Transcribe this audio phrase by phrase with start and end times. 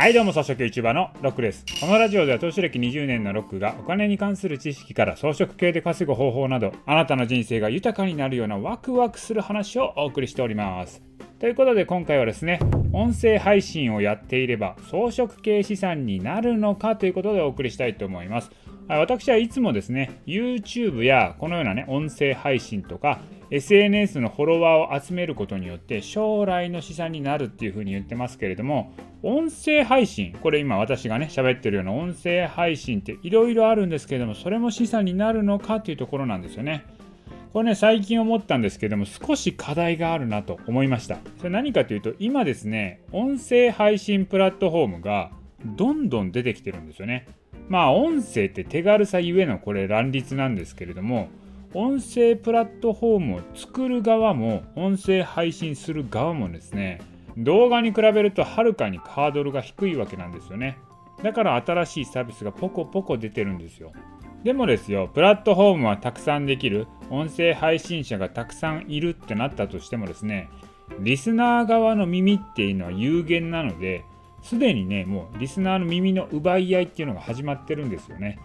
[0.00, 1.62] はいどうも草食 YouTuber のロックです。
[1.78, 11.02] このラジオでは投資歴20年のロックがお金に関する知識から装飾系で稼ぐ方法などあなたの人生が豊かになるようなワクワクする話をお送りしております。
[11.38, 12.60] ということで今回はですね
[12.94, 18.50] 音声配信をやっていれば装飾系資産になるのかということでお送りしたいと思います。
[18.88, 28.92] 私はいつもですね YouTube やこのようなね音声配信とか SNS のフォロワーを集めることによって将来の資産になるっていうふうに言ってますけれども
[29.24, 36.84] 音声配信これ今私がね喋ってるような音声配信っていろいろあるんですけれどもそれも資産になるのかというところなんですよね。
[37.52, 41.18] これね最近思ったんですけども少し課題があるなと思いました。
[41.38, 45.32] それ何かというと今ですね音声配信プラットフォームが
[45.64, 47.26] どんどん出てきてるんですよね。
[47.68, 51.28] まあ音声って手軽さゆえのこれ乱立なんですけれども
[51.72, 57.00] 音声プラットフォームを作る側も音声配信する側もですね
[57.36, 60.78] 動画に比べるとはるかにハードルが低いわけなんですよね。
[61.22, 63.92] だから新しいサービスがポコポコ出てるんですよ。
[64.42, 70.48] でもですよプラットフォームはたくさんできる音声配信者がたくさんいるってなったとしてもですね
[70.98, 74.02] リスナー側の耳っていうのは有限なので
[74.42, 78.38] すでにねもうリスナーの耳の奪い合いっていうのが始まってるんですよね。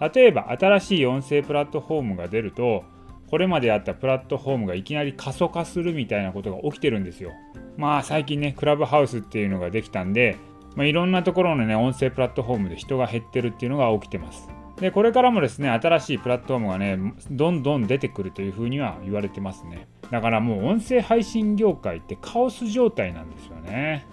[0.00, 2.84] 例えば新しい音声プラットフォームが出ると
[3.30, 7.30] これまであったプラットフォームがいきなり過疎化するみたいなことが起きてるんですよ。
[7.76, 10.36] まあ最近ねクラブハウスっていうのができたんで、
[10.74, 14.48] まあ、いろんなところのね音声プラットフォームで人が減ってるっていうのが起きてます。
[14.80, 19.86] でこれからもですね新しいプラットフォームがねどんどん出てくるというふうには言われてますね。
[20.10, 24.06] だからもう音声配信業界ってカオス状態なんですよね。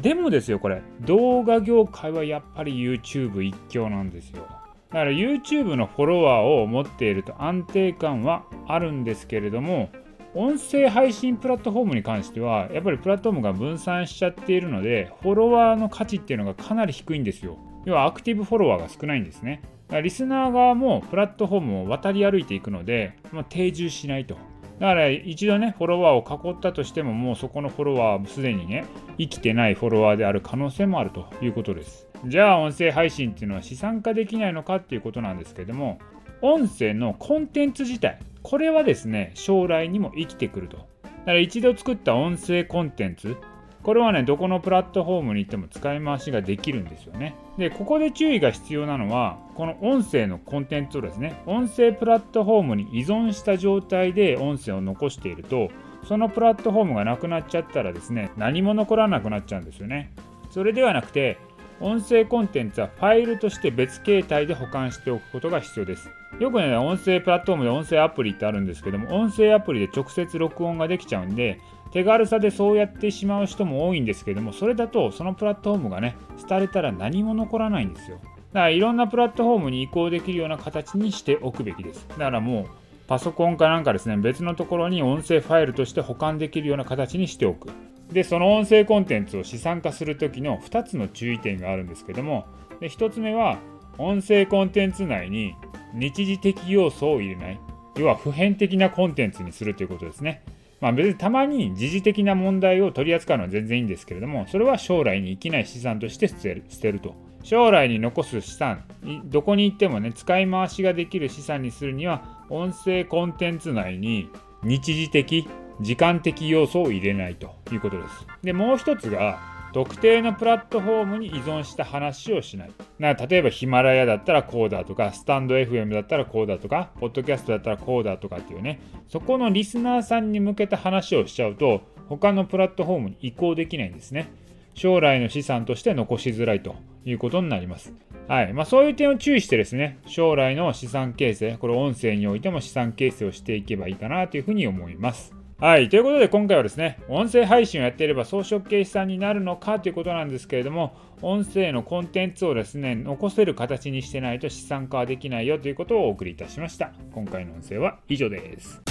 [0.00, 4.46] でもですよこれ動画業界はやっぱり YouTube 一強なんですよ。
[4.92, 9.88] だから YouTube のフォロワーを持っていると安定感はあるんですけれども
[10.34, 17.58] 音声配信プラットフォームに関してはやっぱりプラットフォームが分散しちゃっているのでフォロワーの価値っていうのがかなり低いんですよ。
[17.84, 19.60] 要はアクティブフォロワーが少ないんですね。
[19.88, 24.36] だからリスナー側もプラットフォームを渡り歩いていくので、まあ、定住しないと。
[24.78, 28.84] だから一度ねフォロワーを囲ったとしてももうそこのフォロワーはすでにね
[29.18, 32.11] 生きてないフォロワーである可能性もあるということです。
[32.26, 35.98] じゃあ音声配信っていうのは資産化できないのかっていうことなんですけども
[36.40, 40.76] 音声のコンテンツ自体これはですね将来にも生きてくると。
[40.76, 40.82] だ
[41.26, 43.36] から一度作った音声コンテンツ
[43.82, 47.34] これはねどこのプラットフォームに行っても使い回しができるんですよね。
[47.58, 55.70] でここで注意が必要なのはこの音声のコンテンツをですね音声プラットフォームに依存した状態で音声を残していると
[56.04, 60.12] そのプラットフォームがなくなっちゃったらですね何も残らなくなっちゃうんですよね。
[60.50, 61.38] それではなくて
[61.82, 66.10] 音声コンテンツはファイルとして別形態で保管しておくことが必要です。
[66.38, 71.60] よくね、音声プラットフォームで音声アプリってあるんですけども、音声アプリで直接録音ができちゃうんで、
[71.92, 76.16] 手軽さでそうやってしまう人も多いんですけども、それだとそのプラットフォームがね、
[76.48, 78.18] 廃れたら何も残らないんですよ。
[78.52, 82.06] だからいろんなプラットフォームに移行できるような形にしておくべきです。
[82.10, 82.66] だからもう、
[83.08, 87.68] パソコンかなんかですね、別のところに音声ファイルとして保管できるような形にしておく。
[88.12, 92.46] でその音声コンテンツを資産化する時の2つの注意点があるんですけども
[92.80, 93.58] で1つ目は
[93.98, 95.54] 音声コンテンツ内に
[95.94, 97.60] 日時的要素を入れない
[97.96, 100.42] 要は普遍的なコンテンツにするということですね。
[100.80, 107.14] まあ別にたまに時事的な問題を取り扱うのは全然いいんですけれども、それは将来に生きない資産として捨てる捨てると。
[107.44, 108.84] 将来に残す資産、
[109.24, 114.28] どこに行ってもね、使い回しができる資産にするには、音声コンテンツ内に
[114.62, 115.48] 日時的
[115.82, 118.26] 時間的要素を入れないということです。
[118.42, 122.72] で、もう一つが、特定のプラットフォームに依存した話をしない。
[122.98, 134.30] な例えばヒマラヤだったらこうだとか、スタンド FM だったらこうだとか、ポッドキャストだったらこうだとかっていうね、そこのリスナーさんに向けた話をしちゃうと、他のプラットフォームに移行できないんですね。
[134.74, 137.94] 将来の資産として残しづらいということになります。
[138.28, 145.41] はいまあ、そういう点を注意してですね、将来の資産形成、これ音声においても資産形成をしていけばいいかなというふうに思います。
[145.62, 145.88] はい。
[145.88, 156.90] ということで今回はですね、音声配信をやっていれば装飾系資産になるのかということなんですけれども、音声のコンテンツをですね、残せる形にしてないと資産化はできないよということをお送りいたしました。
[157.14, 158.82] 今回の音声は以上です。